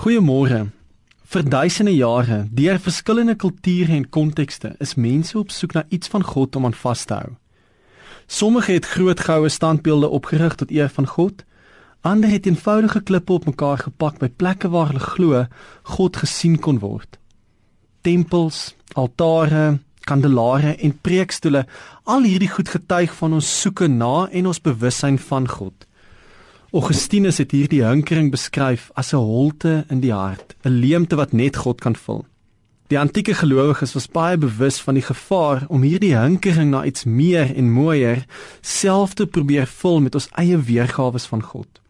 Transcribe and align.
Goeiemôre. 0.00 0.70
Vir 1.28 1.42
duisende 1.44 1.92
jare, 1.92 2.46
deur 2.56 2.78
verskillende 2.80 3.34
kulture 3.36 3.92
en 3.92 4.06
kontekste, 4.08 4.70
is 4.80 4.94
mense 4.96 5.34
op 5.36 5.50
soek 5.52 5.74
na 5.76 5.82
iets 5.92 6.08
van 6.08 6.22
God 6.24 6.56
om 6.56 6.64
aan 6.64 6.76
vas 6.82 7.02
te 7.04 7.18
hou. 7.18 7.34
Sommige 8.24 8.72
het 8.72 8.88
groot 8.88 9.20
goue 9.20 9.50
standbeelde 9.52 10.08
opgerig 10.08 10.56
tot 10.56 10.72
eer 10.72 10.88
van 10.88 11.06
God. 11.06 11.44
Ander 12.00 12.32
het 12.32 12.48
eenvoudige 12.48 13.02
klippe 13.10 13.36
op 13.36 13.44
mekaar 13.50 13.82
gepak 13.82 14.16
by 14.22 14.30
plekke 14.40 14.70
waar 14.72 14.88
hulle 14.88 15.04
glo 15.04 15.44
God 15.92 16.16
gesien 16.22 16.56
kon 16.56 16.80
word. 16.80 17.20
Tempels, 18.00 18.72
altare, 18.96 19.82
kandelare 20.08 20.78
en 20.80 20.96
preekstoele, 20.96 21.66
al 22.08 22.24
hierdie 22.24 22.48
goed 22.48 22.72
getuig 22.72 23.12
van 23.20 23.36
ons 23.36 23.52
soeke 23.60 23.92
na 23.92 24.30
en 24.32 24.48
ons 24.48 24.64
bewussyn 24.64 25.20
van 25.28 25.44
God. 25.60 25.89
Augustinus 26.70 27.40
het 27.42 27.50
hierdie 27.50 27.80
hinkering 27.82 28.28
beskryf 28.30 28.92
as 28.94 29.10
'n 29.12 29.16
holte 29.16 29.84
in 29.90 30.00
die 30.00 30.12
hart, 30.12 30.54
'n 30.62 30.78
leemte 30.78 31.16
wat 31.16 31.32
net 31.32 31.56
God 31.56 31.80
kan 31.80 31.96
vul. 31.96 32.24
Die 32.86 32.98
antieke 32.98 33.34
gelowiges 33.34 33.92
was 33.92 34.06
baie 34.06 34.38
bewus 34.38 34.80
van 34.80 34.94
die 34.94 35.02
gevaar 35.02 35.64
om 35.68 35.82
hierdie 35.82 36.16
hinkering 36.16 36.70
na 36.70 36.84
iets 36.84 37.04
meer 37.04 37.56
en 37.56 37.72
mooier 37.72 38.24
self 38.60 39.14
te 39.14 39.26
probeer 39.26 39.66
vul 39.66 40.00
met 40.00 40.14
ons 40.14 40.28
eie 40.30 40.58
weergawe 40.58 41.18
van 41.18 41.42
God. 41.42 41.80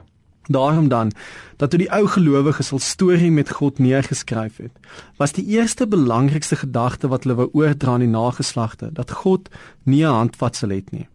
Daarom 0.49 0.89
dan 0.89 1.13
dat 1.57 1.71
toe 1.71 1.79
die 1.79 1.93
ou 1.93 2.07
gelowiges 2.07 2.71
hul 2.71 2.79
storie 2.79 3.31
met 3.31 3.51
God 3.51 3.79
neergeskryf 3.79 4.57
het, 4.57 4.73
was 5.17 5.33
die 5.33 5.47
eerste 5.47 5.87
belangrikste 5.87 6.57
gedagte 6.57 7.09
wat 7.09 7.25
hulle 7.25 7.37
wou 7.37 7.49
oordra 7.53 7.93
aan 7.93 8.01
die 8.01 8.09
nageslagte 8.09 8.93
dat 8.93 9.11
God 9.11 9.49
nie 9.83 10.05
'n 10.05 10.15
handvatsel 10.15 10.69
het 10.69 10.91
nie. 10.91 11.09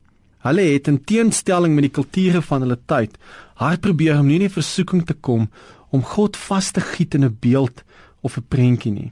Hulle 0.45 0.62
het 0.76 0.88
in 0.88 0.99
teenstelling 1.02 1.73
met 1.73 1.88
die 1.88 1.94
kulture 1.94 2.41
van 2.45 2.62
hulle 2.62 2.77
tyd 2.86 3.16
hard 3.58 3.81
probeer 3.81 4.20
om 4.20 4.27
nie 4.30 4.38
in 4.38 4.45
die 4.45 4.53
versoeking 4.53 5.02
te 5.09 5.16
kom 5.17 5.48
om 5.95 6.03
God 6.05 6.38
vas 6.38 6.70
te 6.76 6.84
giet 6.86 7.16
in 7.17 7.26
'n 7.26 7.38
beeld 7.41 7.84
of 8.22 8.38
'n 8.38 8.45
prentjie 8.48 8.91
nie. 8.91 9.12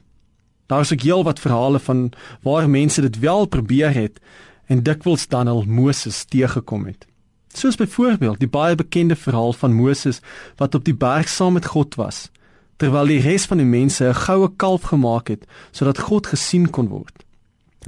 Daar 0.68 0.82
is 0.82 0.94
ook 0.94 1.02
heelwat 1.02 1.40
verhale 1.40 1.80
van 1.80 2.12
waar 2.42 2.70
mense 2.70 3.02
dit 3.02 3.20
wel 3.20 3.46
probeer 3.46 3.94
het 3.94 4.20
en 4.68 4.84
dikwels 4.84 5.28
dan 5.28 5.48
al 5.48 5.64
Moses 5.68 6.26
teëgekom 6.26 6.86
het. 6.86 7.08
Soos 7.54 7.76
byvoorbeeld 7.76 8.40
die 8.40 8.50
baie 8.50 8.76
bekende 8.76 9.16
verhaal 9.16 9.54
van 9.54 9.74
Moses 9.74 10.22
wat 10.56 10.76
op 10.76 10.86
die 10.86 10.96
berg 10.96 11.30
saam 11.30 11.54
met 11.54 11.66
God 11.66 11.96
was 11.96 12.30
terwyl 12.78 13.06
die 13.06 13.22
res 13.22 13.46
van 13.46 13.58
die 13.58 13.66
mense 13.66 14.06
'n 14.06 14.14
goue 14.14 14.50
kalf 14.56 14.82
gemaak 14.82 15.28
het 15.28 15.46
sodat 15.72 16.00
God 16.00 16.28
gesien 16.28 16.70
kon 16.70 16.88
word. 16.88 17.23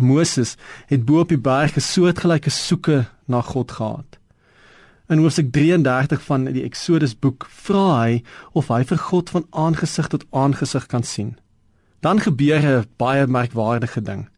Moses 0.01 0.55
het 0.87 1.05
bo 1.05 1.19
op 1.19 1.29
die 1.29 1.37
berg 1.37 1.75
'n 1.75 1.81
soortgelyke 1.81 2.49
soeke 2.49 3.05
na 3.25 3.41
God 3.41 3.71
gehad. 3.71 4.19
In 5.07 5.17
Hoofstuk 5.17 5.51
33 5.51 6.21
van 6.21 6.43
die 6.43 6.63
Eksodus 6.63 7.19
boek 7.19 7.45
vra 7.49 8.01
hy 8.01 8.23
of 8.51 8.67
hy 8.67 8.83
vir 8.83 8.97
God 8.97 9.29
van 9.29 9.45
aangesig 9.49 10.07
tot 10.07 10.25
aangesig 10.29 10.85
kan 10.85 11.03
sien. 11.03 11.37
Dan 12.01 12.19
gebeur 12.19 12.61
'n 12.61 12.85
baie 12.97 13.27
merkwaardige 13.27 14.01
ding. 14.01 14.29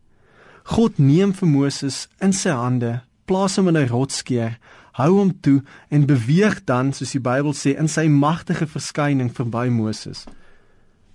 God 0.63 0.97
neem 0.97 1.33
vir 1.33 1.47
Moses 1.47 2.07
in 2.19 2.33
sy 2.33 2.49
hande, 2.49 3.01
plaas 3.25 3.55
hom 3.55 3.67
in 3.67 3.77
'n 3.77 3.87
rotsskeer, 3.87 4.57
hou 4.91 5.11
hom 5.17 5.39
toe 5.39 5.63
en 5.89 6.05
beweeg 6.05 6.63
dan, 6.65 6.93
soos 6.93 7.11
die 7.11 7.21
Bybel 7.21 7.53
sê, 7.53 7.77
in 7.77 7.87
sy 7.87 8.07
magtige 8.07 8.67
verskyning 8.67 9.31
verby 9.31 9.69
Moses. 9.69 10.25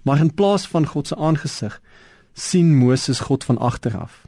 Maar 0.02 0.20
in 0.20 0.34
plaas 0.34 0.66
van 0.66 0.86
God 0.86 1.06
se 1.06 1.16
aangesig, 1.16 1.80
sien 2.32 2.76
Moses 2.76 3.20
God 3.20 3.44
van 3.44 3.58
agter 3.58 3.98
af. 3.98 4.26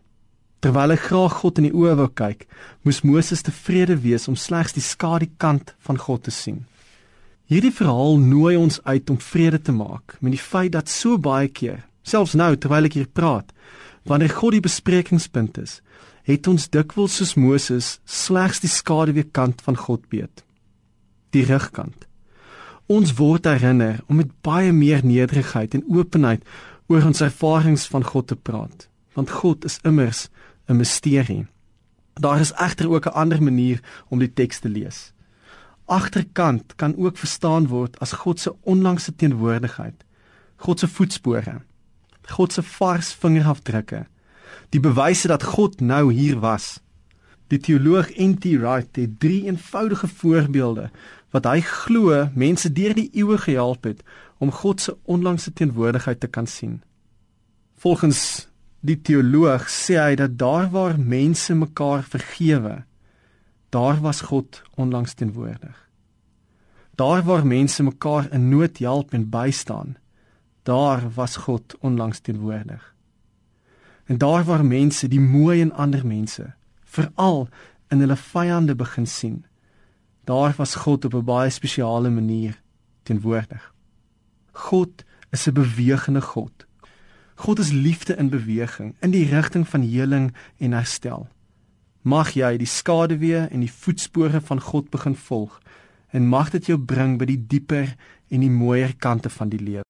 Terwyl 0.65 0.95
hy 0.95 0.97
graag 0.97 1.35
God 1.43 1.59
in 1.61 1.67
die 1.67 1.75
oë 1.77 1.95
wou 1.99 2.07
kyk, 2.17 2.47
moes 2.89 3.03
Moses 3.05 3.43
tevrede 3.45 3.99
wees 4.01 4.25
om 4.31 4.37
slegs 4.41 4.73
die 4.73 4.81
skadukant 4.81 5.75
van 5.85 5.99
God 6.01 6.23
te 6.25 6.33
sien. 6.33 6.63
Hierdie 7.53 7.73
verhaal 7.77 8.17
nooi 8.17 8.55
ons 8.57 8.79
uit 8.87 9.11
om 9.13 9.19
vrede 9.21 9.59
te 9.61 9.75
maak 9.77 10.15
met 10.25 10.33
die 10.33 10.41
feit 10.41 10.73
dat 10.73 10.89
so 10.89 11.19
baie 11.21 11.51
keer, 11.53 11.83
selfs 12.01 12.33
nou 12.33 12.55
terwyl 12.57 12.89
ek 12.89 12.97
hier 12.97 13.11
praat, 13.13 13.53
wanneer 14.09 14.33
God 14.33 14.57
die 14.57 14.63
besprekingspunt 14.65 15.61
is, 15.61 15.83
het 16.25 16.49
ons 16.49 16.71
dikwels 16.73 17.19
soos 17.21 17.35
Moses 17.37 17.91
slegs 18.09 18.65
die 18.65 18.73
skaduweekant 18.73 19.61
van 19.67 19.77
God 19.77 20.09
weet. 20.17 20.41
Die 21.37 21.45
rugkant. 21.45 22.09
Ons 22.89 23.13
word 23.21 23.45
herinner 23.53 24.01
om 24.09 24.23
met 24.23 24.33
baie 24.41 24.73
meer 24.73 25.05
nederigheid 25.05 25.77
en 25.77 25.85
openheid 25.93 26.41
oor 26.89 27.05
ons 27.05 27.21
ervarings 27.21 27.85
van 27.93 28.09
God 28.09 28.33
te 28.33 28.41
praat, 28.41 28.89
want 29.13 29.29
God 29.45 29.69
is 29.69 29.77
immers 29.85 30.31
'n 30.67 30.77
misterie. 30.77 31.47
Daar 32.15 32.41
is 32.41 32.53
egter 32.53 32.91
ook 32.91 33.07
'n 33.07 33.17
ander 33.23 33.43
manier 33.43 33.81
om 34.09 34.19
die 34.19 34.33
teks 34.33 34.59
te 34.59 34.69
lees. 34.69 35.13
Agterkant 35.85 36.75
kan 36.75 36.97
ook 36.97 37.17
verstaan 37.17 37.67
word 37.67 37.99
as 37.99 38.13
God 38.13 38.41
se 38.41 38.55
onlangse 38.61 39.15
teenwoordigheid, 39.15 40.05
God 40.57 40.79
se 40.79 40.89
voetspore, 40.89 41.61
God 42.23 42.53
se 42.53 42.63
vars 42.63 43.13
vingerafdrukke, 43.13 44.07
die 44.69 44.81
bewyse 44.81 45.29
dat 45.29 45.43
God 45.43 45.81
nou 45.81 46.13
hier 46.13 46.39
was. 46.41 46.81
Die 47.47 47.59
teoloog 47.59 48.09
N.T. 48.17 48.45
Wright 48.45 48.97
het 48.97 49.21
drie 49.21 49.45
eenvoudige 49.45 50.09
voorbeelde 50.09 50.91
wat 51.31 51.45
hy 51.45 51.61
glo 51.61 52.29
mense 52.35 52.73
deur 52.73 52.95
die 52.95 53.11
eeue 53.13 53.39
gehelp 53.39 53.85
het 53.85 54.03
om 54.39 54.53
God 54.55 54.81
se 54.81 54.97
onlangse 55.03 55.53
teenwoordigheid 55.53 56.21
te 56.21 56.27
kan 56.27 56.47
sien. 56.47 56.83
Volgens 57.77 58.49
die 58.85 58.99
teoloog 59.01 59.65
sê 59.73 59.97
hy 59.97 60.17
dat 60.21 60.37
daar 60.39 60.69
waar 60.73 60.99
mense 61.01 61.55
mekaar 61.57 62.05
vergewe, 62.05 62.83
daar 63.73 64.01
was 64.05 64.21
God 64.29 64.61
onlangs 64.77 65.15
teenwoordig. 65.15 65.77
Daar 66.95 67.23
waar 67.27 67.47
mense 67.47 67.83
mekaar 67.83 68.29
in 68.33 68.49
nood 68.49 68.79
help 68.79 69.15
en 69.17 69.31
bystaan, 69.31 69.97
daar 70.63 71.09
was 71.17 71.37
God 71.37 71.75
onlangs 71.81 72.21
teenwoordig. 72.21 72.95
En 74.05 74.19
daar 74.19 74.45
waar 74.45 74.65
mense 74.65 75.09
die 75.09 75.21
mooi 75.21 75.61
in 75.61 75.73
ander 75.73 76.07
mense, 76.07 76.53
veral 76.85 77.49
in 77.89 78.05
hulle 78.05 78.17
vyande 78.17 78.77
begin 78.77 79.07
sien, 79.07 79.45
daar 80.29 80.55
was 80.57 80.75
God 80.85 81.05
op 81.05 81.15
'n 81.15 81.25
baie 81.25 81.51
spesiale 81.51 82.11
manier 82.11 82.61
teenwoordig. 83.03 83.73
God 84.53 85.05
is 85.31 85.49
'n 85.49 85.53
bewegende 85.53 86.21
God. 86.21 86.67
God 87.35 87.59
is 87.59 87.73
liefde 87.73 88.15
in 88.15 88.31
beweging 88.31 88.95
in 89.01 89.11
die 89.11 89.27
rigting 89.29 89.67
van 89.69 89.83
heling 89.83 90.31
en 90.59 90.73
herstel. 90.73 91.29
Mag 92.03 92.35
jy 92.37 92.57
die 92.61 92.69
skaduwee 92.69 93.47
en 93.51 93.65
die 93.65 93.73
voetspore 93.73 94.41
van 94.41 94.61
God 94.61 94.91
begin 94.91 95.17
volg 95.17 95.59
en 96.15 96.29
mag 96.31 96.53
dit 96.55 96.71
jou 96.71 96.79
bring 96.79 97.19
by 97.19 97.27
die 97.27 97.41
dieper 97.51 97.97
en 98.31 98.45
die 98.45 98.53
mooier 98.53 98.95
kante 99.03 99.31
van 99.35 99.51
die 99.51 99.59
lewe. 99.59 99.83